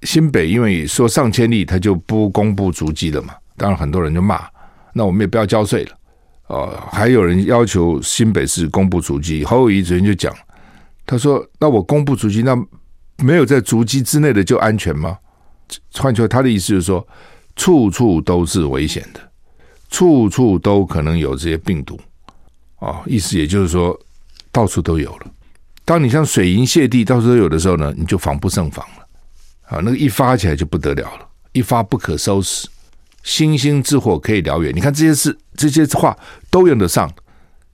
[0.03, 4.47] 新北因为说上千例，他就不公布足迹了嘛，当然很多人就骂，
[4.93, 5.99] 那我们也不要交税了。
[6.47, 10.35] 哦，还有人要求新北市公布足迹，侯友谊昨天就讲，
[11.05, 12.57] 他说：“那我公布足迹，那。”
[13.25, 15.17] 没有在足迹之内的就安全吗？
[15.95, 17.09] 换句话，他的意思就是说，
[17.57, 19.21] 处处都是危险的，
[19.89, 21.99] 处处都可能有这些病毒
[22.79, 23.03] 啊。
[23.07, 23.99] 意思也就是说，
[24.57, 25.27] 到处都有了。
[25.85, 29.07] 当你像水银泻地到处都有的时候呢，你就防不胜防了
[29.69, 29.81] 啊。
[29.85, 32.67] 那个一发起来就不得了了，一发不可收拾。
[33.23, 36.17] 星星之火可以燎原，你看这些事，这些话
[36.49, 37.13] 都用得上。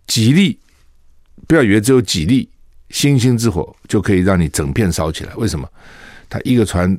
[0.08, 0.58] 几粒，
[1.46, 2.48] 不要以为只有几粒。
[2.88, 5.32] 星星之火就可以让你整片烧起来？
[5.36, 5.68] 为什么？
[6.28, 6.98] 它一个船，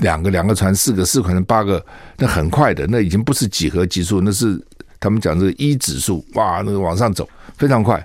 [0.00, 1.84] 两个两个船，四个四个船，八个，
[2.18, 4.60] 那很快的，那已经不是几何级数，那是
[4.98, 8.04] 他们讲这个一指数，哇，那个往上走非常快。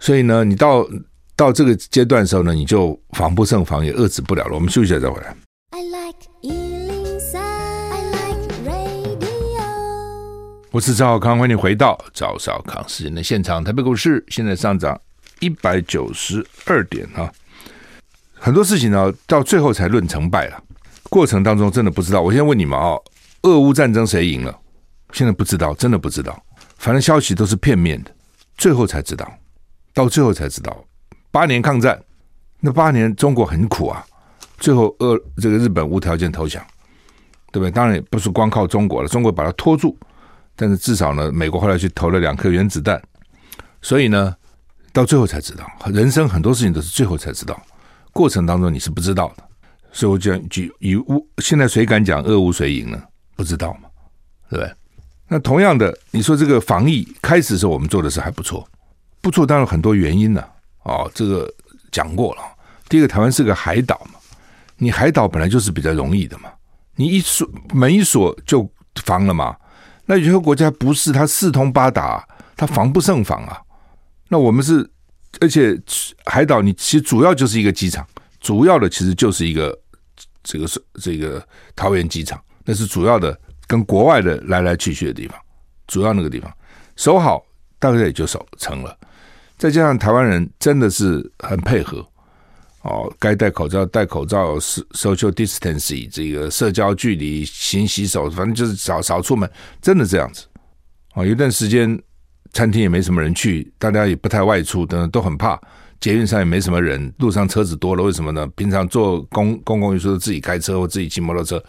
[0.00, 0.84] 所以呢，你到
[1.36, 4.54] 到这个阶段的时候呢，你就防不胜防，也遏制不了了。
[4.54, 5.36] 我们休息一下再回来。
[5.70, 6.16] I like
[10.72, 13.62] 我是赵小康，欢迎回到赵少康时间的现场。
[13.62, 14.98] 台北股市现在上涨
[15.40, 17.30] 一百九十二点啊，
[18.34, 20.62] 很多事情呢到最后才论成败了，
[21.10, 22.22] 过程当中真的不知道。
[22.22, 22.96] 我先问你们啊，
[23.42, 24.56] 俄乌战争谁赢了？
[25.12, 26.40] 现在不知道，真的不知道。
[26.78, 28.10] 反正消息都是片面的，
[28.56, 29.28] 最后才知道，
[30.00, 30.84] 到最后才知道。
[31.30, 32.02] 八年抗战，
[32.60, 34.04] 那八年中国很苦啊，
[34.58, 36.64] 最后俄这个日本无条件投降，
[37.52, 37.70] 对不对？
[37.70, 39.96] 当然也不是光靠中国了，中国把它拖住。
[40.56, 43.00] 但是至少呢，美国后来去投了两颗原子弹，
[43.80, 44.34] 所以呢，
[44.92, 47.60] 到最后才知道，人生很多事情都是最后才知道，
[48.12, 49.44] 过程当中你是不知道的。
[49.92, 53.02] 所以我讲举以乌，现在谁敢讲俄乌谁赢呢？
[53.36, 53.88] 不知道嘛，
[54.48, 54.72] 对不对？
[55.28, 58.68] 那同样的，你说这个防疫开始的时候我们做的是还不错，
[59.20, 60.44] 不错，当然很多原因呢。
[60.82, 61.52] 哦，这个
[61.92, 62.42] 讲过了。
[62.88, 64.18] 第一个，台湾是个海岛嘛，
[64.76, 66.50] 你海岛本来就是比较容易的嘛，
[66.96, 68.68] 你一锁门一锁就
[69.04, 69.54] 防了嘛。
[70.06, 73.60] 那有些国家不是，它四通八达，它防不胜防啊。
[74.28, 74.88] 那我们是，
[75.40, 75.78] 而且
[76.24, 78.04] 海岛你其实主要就是一个机场，
[78.40, 79.78] 主要的其实就是一个
[80.42, 85.38] 这个是这个桃园机场，那是主要的跟国外的来来去去的地方，
[85.86, 86.52] 主要那个地方
[86.96, 87.44] 守好，
[87.78, 88.96] 大概也就守成了。
[89.60, 91.98] 再加上台湾人真的是很配合。
[92.80, 99.48] 哦，该戴口罩戴口罩，social distancing 这个社交距离，勤洗手，反正就是少少出门，
[99.82, 100.46] 真的这样子。
[101.12, 102.00] 哦，有段时间
[102.54, 105.60] 餐厅也没什么人去，大家也不太外出，等等都很怕。
[106.00, 108.46] 捷运上也没什么人，路上车子多了，为什么呢？
[108.56, 111.62] 平常坐公公共运输自己开车或自己骑摩托车，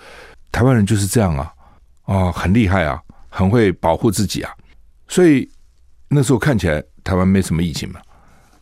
[0.49, 1.51] 台湾人就是这样啊，
[2.05, 4.53] 哦，很厉害啊，很会保护自己啊。
[5.09, 5.49] 所以
[6.07, 7.99] 那时候看起来台湾没什么疫情嘛，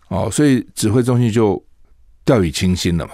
[0.10, 1.64] 哦，所以指挥中心就。
[2.26, 3.14] 掉以轻心了嘛，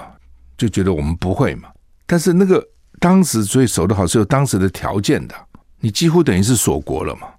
[0.57, 1.69] 就觉得我们不会嘛。
[2.05, 2.61] 但是那个
[2.99, 5.35] 当时所以守得好是有当时的条件的，
[5.79, 7.29] 你几乎等于是锁国了嘛。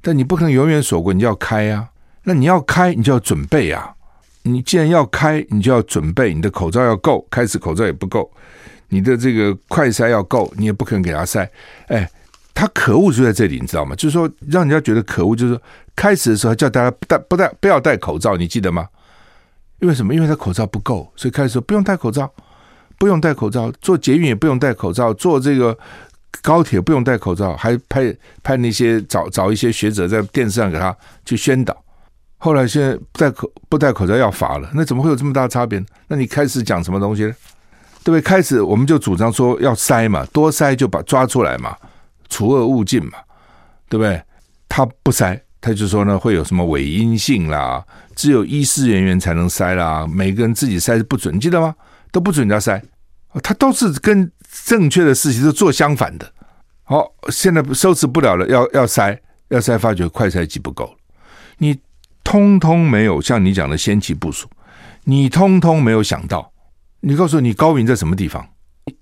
[0.00, 1.88] 但你不可能永远锁国，你就要开啊。
[2.22, 3.92] 那你要开，你就要准备啊。
[4.42, 7.26] 你既然要开，你就要准备，你的口罩要够。
[7.28, 8.30] 开始口罩也不够，
[8.90, 11.48] 你的这个快筛要够，你也不可能给他筛。
[11.88, 12.08] 哎，
[12.54, 13.96] 他可恶就在这里，你知道吗？
[13.96, 15.62] 就是说让人家觉得可恶，就是说
[15.96, 18.88] 开始的时候叫大家不戴不戴不要戴口罩，你记得吗？
[19.80, 20.14] 因为什么？
[20.14, 22.32] 因为他口罩不够，所以开始说不用戴口罩，
[22.96, 25.76] 不用戴口罩，坐捷运也不用戴口罩，坐这个
[26.40, 31.76] 高铁不用戴口罩，还派派那些找找一些学者在电视上给他去宣导。
[32.38, 35.86] 后来现在不戴口不戴口罩要罚了，那怎么会有这么大差别呢？
[36.06, 37.34] 那你开始讲什么东西呢？
[38.04, 38.20] 对不对？
[38.20, 41.76] 开始我们就主张说要筛嘛，多筛就把抓出来嘛，
[42.28, 43.18] 除恶务尽嘛，
[43.88, 44.22] 对不对？
[44.68, 45.40] 他不筛。
[45.60, 47.82] 他就说呢，会有什么伪阴性啦，
[48.14, 51.74] 只有医师人员才能筛啦，每个人自己筛是不准，记得吗？
[52.12, 52.78] 都不准人家筛，
[53.42, 54.30] 他都是跟
[54.66, 56.30] 正确的事情是做相反的。
[56.82, 60.94] 好，现在收拾不了了，要要筛，要筛，发觉快筛剂不够，
[61.56, 61.78] 你
[62.22, 64.46] 通通没有像你讲的先期部署，
[65.04, 66.52] 你通通没有想到，
[67.00, 68.46] 你告诉我你高明在什么地方？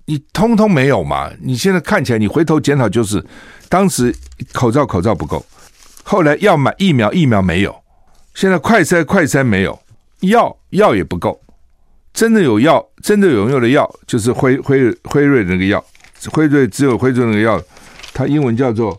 [0.05, 1.31] 你通通没有嘛？
[1.41, 3.23] 你现在看起来，你回头检讨就是
[3.69, 4.15] 当时
[4.53, 5.45] 口罩口罩不够。
[6.03, 7.71] 后来要买疫苗，疫苗没有；
[8.33, 9.77] 现在快筛，快筛没有；
[10.21, 11.39] 药药也不够。
[12.13, 15.83] 真的有药，真的有用的药，就是辉辉辉瑞的那个药。
[16.31, 17.61] 辉瑞只有辉瑞那个药，
[18.13, 18.97] 它英文叫做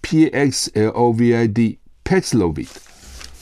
[0.00, 2.68] P X L O V I D，Paxlovid。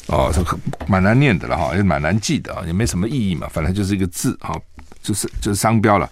[0.06, 0.44] 哦，这
[0.87, 4.54] 蛮难念的了哈，也蛮难记的啊，也没什么意义嘛，反正就是一个字哈，
[5.02, 6.11] 就是就是商标了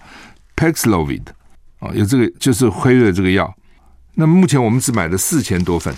[0.59, 1.23] ，Paxlovid。
[1.79, 3.55] 啊，有这个就是辉瑞这个药。
[4.15, 5.95] 那目前我们只买了四千多份。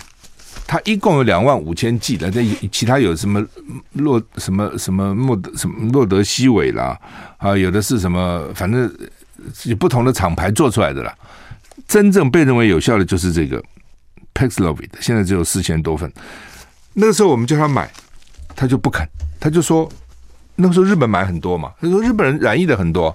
[0.67, 3.45] 它一共有两万五千剂的，这其他有什么
[3.93, 6.97] 洛什么什么莫德什么洛德西韦啦，
[7.37, 8.89] 啊，有的是什么，反正
[9.63, 11.13] 有不同的厂牌做出来的啦。
[11.87, 13.61] 真正被认为有效的就是这个
[14.33, 16.09] Paxlovid，现在只有四千多份。
[16.93, 17.91] 那个时候我们叫他买，
[18.55, 19.05] 他就不肯，
[19.39, 19.91] 他就说
[20.55, 23.13] 那个时候日本买很多嘛，他说日本人染疫的很多，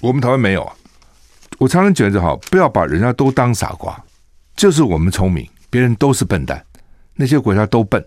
[0.00, 0.74] 我们台湾没有啊。
[1.60, 4.02] 我常常觉得哈，不要把人家都当傻瓜，
[4.56, 6.64] 就是我们聪明，别人都是笨蛋。
[7.14, 8.02] 那些国家都笨，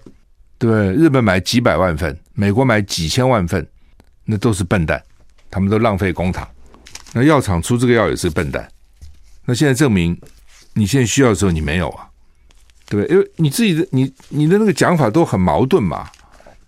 [0.58, 0.94] 对对？
[0.94, 3.64] 日本买几百万份，美国买几千万份，
[4.26, 5.00] 那都是笨蛋，
[5.52, 6.44] 他们都浪费公帑。
[7.14, 8.68] 那药厂出这个药也是笨蛋。
[9.46, 10.20] 那现在证明，
[10.74, 12.10] 你现在需要的时候你没有啊，
[12.90, 13.16] 对不对？
[13.16, 16.10] 因为你自己的你你的那个讲法都很矛盾嘛。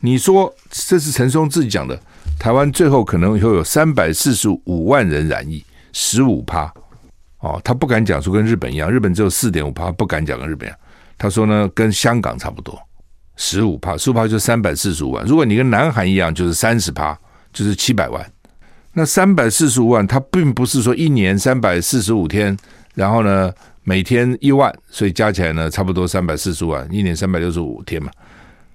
[0.01, 1.99] 你说这是陈松自己讲的，
[2.37, 5.65] 台湾最后可能会有三百四十五万人染疫，
[5.97, 6.69] 十五趴
[7.39, 10.77] 哦，他不敢讲说跟日本一样，日本只有四点五趴，不敢讲跟日本一样。
[11.17, 12.77] 他说呢，跟香港差不多，
[13.37, 15.25] 十五趴，十五趴就三百四十五万。
[15.25, 17.17] 如果你跟南韩一样，就是三十趴，
[17.53, 18.29] 就是七百万。
[18.91, 22.57] 那三百四十五万，它并不是说一年三百四十五天，
[22.93, 23.53] 然后呢，
[23.83, 28.11] 每天一万，所以加起来呢，差不多三百四十万，一年三百六十五天嘛。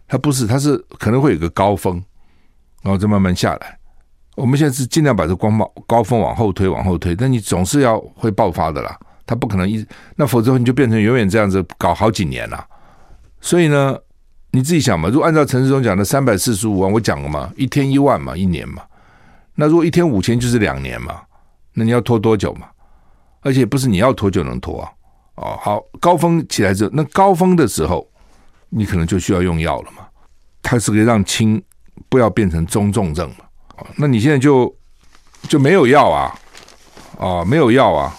[0.09, 2.03] 它不是，它是可能会有个高峰，
[2.83, 3.80] 然后再慢慢下来。
[4.41, 8.99] 我们现在是尽量把这光冒高峰往后推，往后推，但你总是要会爆发的啦。
[9.27, 12.67] 它不可能一，那否则你就变成永远这样子搞好几年了。
[13.43, 13.97] 所以呢，
[14.51, 18.83] 你自己想嘛，如果按照陈世忠讲的三百四十五万，我讲了嘛，一天一万嘛，一年嘛。
[19.55, 21.21] 那如果一天五千就是两年嘛，
[21.75, 22.67] 那你要拖多久嘛？
[23.43, 24.91] 而且不是你要拖就能拖啊。
[25.35, 28.09] 哦，好，高峰起来之后，那高峰的时候，
[28.71, 30.07] 你可能就需要用药了嘛。
[30.63, 31.63] 它是可以让轻
[32.09, 33.45] 不要变成中重症嘛。
[33.97, 34.75] 那你现在就
[35.49, 36.35] 就没有药啊？
[37.19, 38.15] 哦，没有药啊。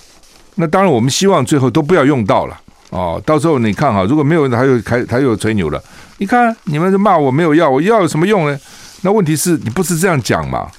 [0.55, 2.61] 那当然，我们希望最后都不要用到了。
[2.89, 5.81] 哦，到时候你看哈，如果没有人，还有还还有吹牛了。
[6.17, 8.59] 你看你们就骂我没有药，我药有什么用呢？
[9.01, 10.69] 那问题是你不是这样讲嘛？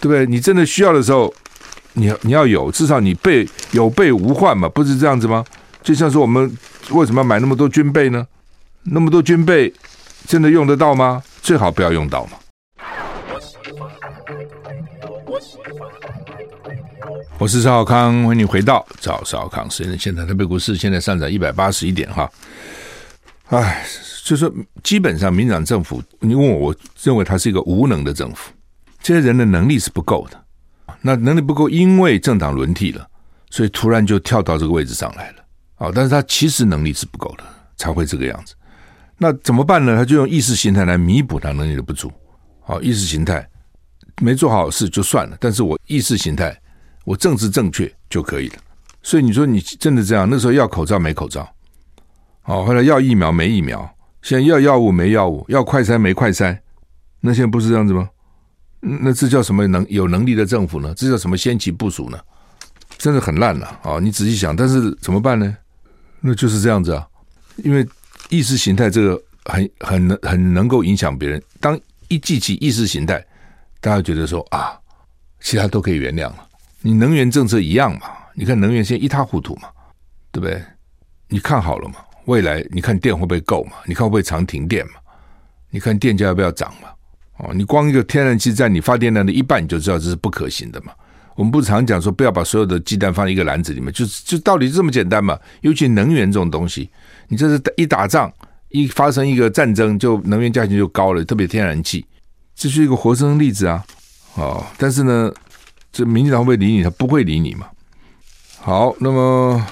[0.00, 0.24] 对不对？
[0.24, 1.32] 你真的需要的时候，
[1.94, 5.44] 你你要有，至少你备有备无患嘛，不是这样子吗？
[5.82, 6.56] 就像说我们
[6.90, 8.26] 为什么要买那么多军备呢？
[8.84, 9.72] 那么多军备
[10.26, 11.22] 真的用得到吗？
[11.42, 12.38] 最好不要用到嘛。
[17.38, 20.24] 我是赵少康，欢迎你回到赵少康时间现在。
[20.24, 22.30] 台北股市现在上涨一百八十一点哈，
[23.48, 23.84] 哎，
[24.24, 24.50] 就是
[24.82, 28.50] 基本上民进党政府，你问我，我认为他是一个无能的政府，
[29.02, 30.44] 这些人的能力是不够的。
[31.02, 33.06] 那能力不够，因为政党轮替了，
[33.50, 35.44] 所以突然就跳到这个位置上来了
[35.74, 35.92] 啊。
[35.94, 37.44] 但是他其实能力是不够的，
[37.76, 38.54] 才会这个样子。
[39.18, 39.94] 那怎么办呢？
[39.94, 42.10] 他就用意识形态来弥补他能力的不足。
[42.60, 43.46] 好，意识形态
[44.22, 46.58] 没做好事就算了，但是我意识形态。
[47.06, 48.58] 我政治正确就可以了，
[49.00, 50.28] 所以你说你真的这样？
[50.28, 51.48] 那时候要口罩没口罩，
[52.46, 53.88] 哦，后来要疫苗没疫苗，
[54.22, 56.58] 现在要药物没药物，要快筛没快筛，
[57.20, 58.10] 那现在不是这样子吗？
[58.80, 60.92] 那这叫什么能有能力的政府呢？
[60.96, 62.18] 这叫什么先期部署呢？
[62.98, 63.98] 真的很烂了啊！
[64.00, 65.56] 你仔细想，但是怎么办呢？
[66.20, 67.06] 那就是这样子啊，
[67.56, 67.86] 因为
[68.30, 71.40] 意识形态这个很很能很能够影响别人。
[71.60, 73.24] 当一记起意识形态，
[73.80, 74.76] 大家觉得说啊，
[75.40, 76.45] 其他都可以原谅了。
[76.86, 78.02] 你能源政策一样嘛？
[78.32, 79.68] 你看能源现在一塌糊涂嘛，
[80.30, 80.62] 对不对？
[81.28, 81.96] 你看好了嘛？
[82.26, 83.72] 未来你看电会不会够嘛？
[83.86, 84.92] 你看会不会常停电嘛？
[85.68, 86.88] 你看电价要不要涨嘛？
[87.38, 90.92] 哦，你光一个天然气占你发电量的一半，你就知道这是不可行的嘛。
[91.34, 95.36] 我们不是常讲说不要把所有的鸡蛋放一个篮子里面，就是就道理这么简单嘛。
[95.62, 96.88] 尤其能源这种东西，
[97.26, 98.32] 你这是一打仗，
[98.68, 102.06] 一发生一个战争，就能源价钱就高了，特别天然气，
[102.54, 103.84] 这是一个活生生例子啊。
[104.36, 105.34] 哦，但是呢。
[105.92, 106.82] 这民进党会理你？
[106.82, 107.66] 他不会理你嘛。
[108.58, 109.64] 好，那么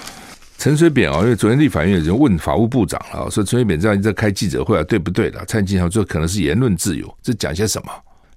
[0.57, 5.45] 陈水扁啊，因为昨天立法院有人问法务部长了，说陈水扁这样在开记者会啊，对不对的？
[5.47, 7.93] 蔡进祥说可能是言论自由，这讲些什么？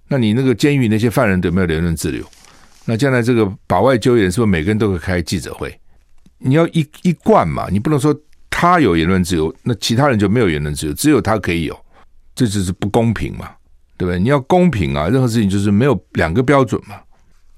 [0.07, 2.23] 那你那个监狱那些犯人有没有言论自由？
[2.85, 5.77] 那将来这个保外就业是不是每个人都会开记者会？
[6.39, 8.17] 你要一一贯嘛，你不能说
[8.49, 11.77] 他有言论自由，那其他人就没有言论自由，只有他可以有，
[12.33, 13.51] 这就是不公平嘛，
[13.97, 14.19] 对不对？
[14.19, 16.95] 你要公平啊，任何事情就是没有两个标准嘛。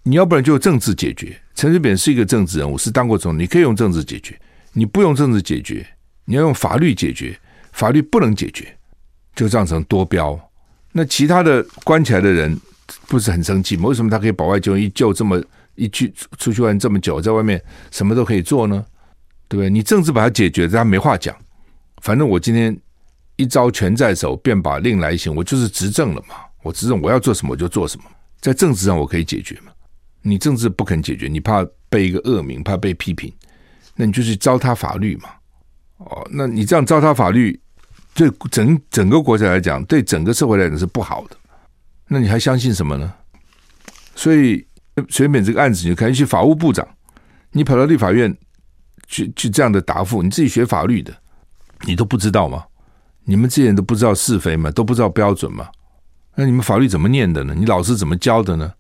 [0.03, 1.39] 你要不然就政治解决。
[1.55, 4.39] 陈水扁是一个政治人物，是当过总统，你可以用政治解决。
[4.73, 5.85] 你不用政治解决，
[6.25, 7.37] 你要用法律解决。
[7.71, 8.75] 法律不能解决，
[9.35, 10.37] 就造成多标。
[10.91, 12.59] 那其他的关起来的人
[13.07, 13.87] 不是很生气吗？
[13.87, 15.41] 为什么他可以保外就医就这么
[15.75, 18.83] 一去出去玩这么久，在外面什么都可以做呢？
[19.47, 19.69] 对不对？
[19.69, 21.33] 你政治把它解决，他没话讲。
[22.01, 22.77] 反正我今天
[23.35, 26.35] 一招权在手，便把令来行，我就是执政了嘛。
[26.63, 28.05] 我执政，我要做什么我就做什么，
[28.41, 29.71] 在政治上我可以解决嘛。
[30.21, 33.33] 你政治不肯解决，你怕被一个恶名，怕被批评，
[33.95, 35.29] 那你就去糟蹋法律嘛。
[35.97, 37.59] 哦，那你这样糟蹋法律，
[38.13, 41.37] 对整整个国家来讲，对整个社会来讲是不好的。
[42.07, 43.13] 那你还相信什么呢？
[44.15, 44.65] 所以
[45.09, 46.87] 随便这个案子，你就看去法务部长，
[47.51, 48.35] 你跑到立法院
[49.07, 51.13] 去去这样的答复，你自己学法律的，
[51.85, 52.65] 你都不知道吗？
[53.23, 54.71] 你们这些人都不知道是非吗？
[54.71, 55.69] 都不知道标准吗？
[56.35, 57.53] 那你们法律怎么念的呢？
[57.55, 58.73] 你老师怎么教的呢？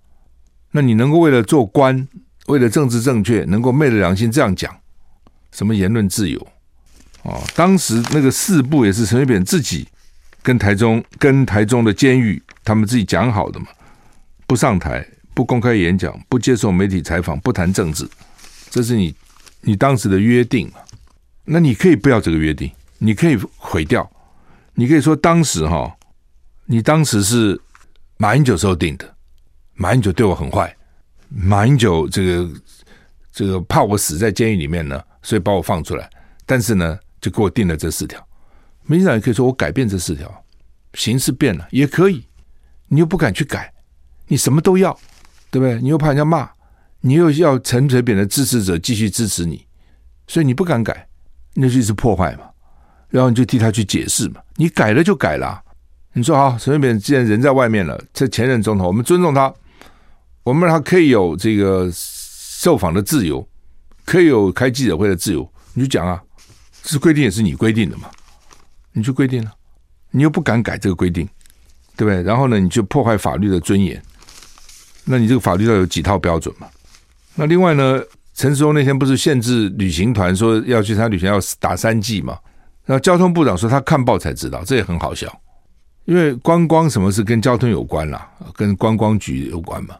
[0.71, 2.07] 那你能够为了做官，
[2.47, 4.75] 为了政治正确，能够昧着良心这样讲，
[5.51, 6.39] 什么言论自由？
[7.23, 9.87] 哦，当时那个四部也是陈水扁自己
[10.41, 13.67] 跟台中、跟台中的监狱他们自己讲好的嘛，
[14.47, 18.07] 不上台，不公开演讲，不接受媒体采访，不谈政治，
[18.69, 19.13] 这是你
[19.61, 20.79] 你当时的约定嘛。
[21.45, 24.09] 那你可以不要这个约定，你可以毁掉，
[24.75, 25.93] 你可以说当时哈，
[26.65, 27.59] 你当时是
[28.17, 29.15] 马英九时候定的。
[29.81, 30.75] 马英九对我很坏，
[31.29, 32.49] 马英九这个
[33.31, 36.09] 这个怕我死在监狱里面呢，所以把我放出来。
[36.45, 38.21] 但是呢，就给我定了这四条。
[38.83, 40.29] 民进党也可以说我改变这四条，
[40.95, 42.25] 形势变了也可以。
[42.89, 43.71] 你又不敢去改，
[44.27, 44.91] 你什么都要，
[45.49, 45.79] 对不对？
[45.81, 46.49] 你又怕人家骂，
[46.99, 49.65] 你又要陈水扁的支持者继续支持你，
[50.27, 51.07] 所以你不敢改，
[51.53, 52.49] 那就一直破坏嘛。
[53.07, 55.63] 然后你就替他去解释嘛，你改了就改了。
[56.11, 59.53] 你说好，陈水扁既然人在外面了，这前任总统，我们尊重他，
[60.43, 63.47] 我们让他可以有这个受访的自由，
[64.05, 66.21] 可以有开记者会的自由，你就讲啊，
[66.83, 68.09] 这规定也是你规定的嘛，
[68.93, 69.51] 你就规定了，
[70.11, 71.27] 你又不敢改这个规定，
[71.95, 72.23] 对不对？
[72.23, 74.01] 然后呢，你就破坏法律的尊严，
[75.05, 76.67] 那你这个法律要有几套标准嘛？
[77.35, 78.01] 那另外呢，
[78.33, 82.37] 陈时中那天不是限制旅行团说要去他旅行要打三剂嘛？
[82.85, 85.41] 那交通部长说他看报才知道，这也很好笑，
[86.05, 89.95] 因为观光什么事跟交通有关啦，跟观光局有关嘛，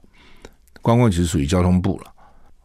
[0.82, 2.14] 观光局属于交通部了。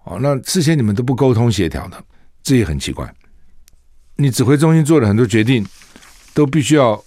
[0.05, 2.03] 哦，那事先你们都不沟通协调的，
[2.43, 3.13] 这也很奇怪。
[4.17, 5.67] 你指挥中心做了很多决定，
[6.33, 7.03] 都必须要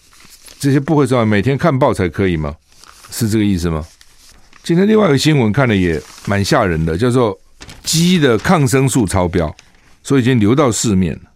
[0.60, 2.56] 这些部会首长每天看报才可以吗？
[3.10, 3.86] 是这个意思吗？
[4.64, 7.40] 今天另外一个新闻看的也蛮吓人的，叫做
[7.84, 9.56] 鸡的抗生素超标，
[10.04, 11.32] 所以已经流到市面了。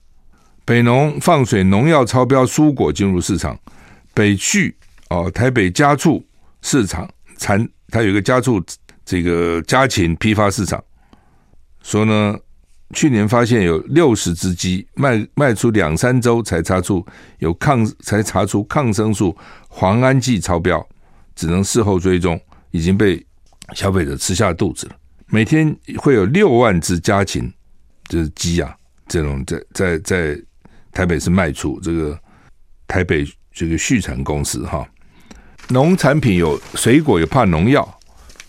[0.65, 3.57] 北农放水农药超标，蔬果进入市场。
[4.13, 4.75] 北区
[5.09, 6.25] 哦，台北家畜
[6.61, 8.61] 市场产，它有一个家畜
[9.11, 10.81] 这个家禽批发市场，
[11.83, 12.33] 说呢，
[12.93, 17.05] 去年发现有六十只鸡卖卖出两三周才查出
[17.39, 19.35] 有抗才查出抗生素
[19.67, 20.81] 磺胺剂超标，
[21.35, 22.39] 只能事后追踪，
[22.69, 23.21] 已经被
[23.73, 24.95] 消费者吃下肚子了。
[25.27, 27.51] 每天会有六万只家禽，
[28.07, 28.73] 就是鸡啊，
[29.09, 30.41] 这种在在在。
[30.93, 32.19] 台北是卖出这个
[32.85, 34.85] 台北这个畜产公司哈，
[35.69, 37.99] 农产品有水果有怕农药，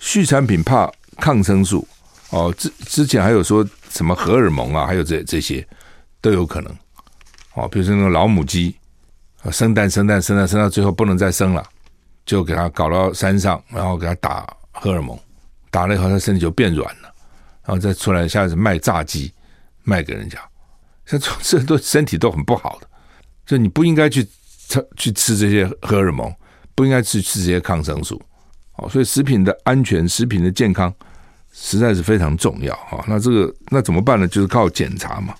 [0.04, 1.86] 畜产品怕抗生素
[2.30, 2.52] 哦。
[2.58, 5.66] 之之前还有说什么荷尔蒙啊，还有这这些
[6.20, 6.76] 都有可能
[7.54, 7.68] 哦。
[7.68, 8.74] 比如说那个老母鸡
[9.42, 11.64] 啊生蛋生蛋生蛋生到最后不能再生了，
[12.26, 15.16] 就给它搞到山上，然后给它打荷尔蒙，
[15.70, 17.14] 打了以后它身体就变软了，
[17.64, 19.32] 然后再出来下次卖炸鸡
[19.84, 20.36] 卖给人家。
[21.06, 22.88] 像这这都身体都很不好的，
[23.46, 24.28] 就你不应该去
[24.68, 26.34] 吃去吃这些荷尔蒙，
[26.74, 28.20] 不应该去吃这些抗生素，
[28.88, 30.92] 所以食品的安全、食品的健康
[31.52, 33.04] 实在是非常重要哈。
[33.06, 34.26] 那这个那怎么办呢？
[34.26, 35.34] 就是靠检查嘛。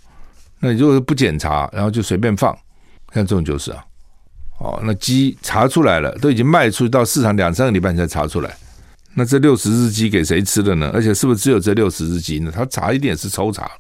[0.61, 2.57] 那你如果不检查，然后就随便放，
[3.13, 3.85] 像这种就是啊，
[4.59, 8.57] 哦，那鸡查出来了，都已经卖出到市场两三个礼拜才查出来，
[9.15, 10.91] 那这六十只鸡给谁吃的呢？
[10.95, 12.53] 而且是不是只有这六十只鸡呢？
[12.55, 13.71] 他查一定是抽查。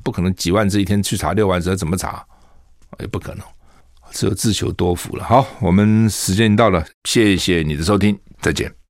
[0.00, 2.24] 不可能几万只一天去查六万只，怎么查？
[3.00, 3.44] 也不可能，
[4.12, 5.24] 只有自求多福了。
[5.24, 8.78] 好，我们时间到了，谢谢你的收听，再见。